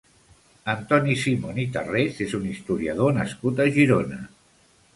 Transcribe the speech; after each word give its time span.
Antoni 0.71 1.17
Simon 1.23 1.59
i 1.65 1.65
Tarrés 1.75 2.21
és 2.27 2.35
un 2.39 2.49
historiador 2.53 3.17
nascut 3.21 3.65
a 3.67 3.69
Girona. 3.79 4.19